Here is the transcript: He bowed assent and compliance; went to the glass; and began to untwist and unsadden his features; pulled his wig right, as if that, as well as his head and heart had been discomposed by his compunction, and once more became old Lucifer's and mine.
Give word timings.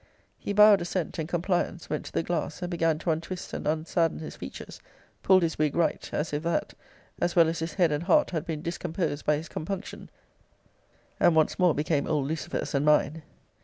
He 0.39 0.51
bowed 0.51 0.81
assent 0.81 1.19
and 1.19 1.29
compliance; 1.29 1.87
went 1.87 2.05
to 2.05 2.11
the 2.11 2.23
glass; 2.23 2.63
and 2.63 2.71
began 2.71 2.97
to 2.97 3.11
untwist 3.11 3.53
and 3.53 3.67
unsadden 3.67 4.17
his 4.17 4.35
features; 4.35 4.79
pulled 5.21 5.43
his 5.43 5.59
wig 5.59 5.75
right, 5.75 6.09
as 6.11 6.33
if 6.33 6.41
that, 6.41 6.73
as 7.21 7.35
well 7.35 7.47
as 7.47 7.59
his 7.59 7.75
head 7.75 7.91
and 7.91 8.01
heart 8.05 8.31
had 8.31 8.43
been 8.43 8.63
discomposed 8.63 9.23
by 9.27 9.35
his 9.37 9.47
compunction, 9.47 10.09
and 11.19 11.35
once 11.35 11.59
more 11.59 11.75
became 11.75 12.07
old 12.07 12.25
Lucifer's 12.27 12.73
and 12.73 12.83
mine. 12.83 13.21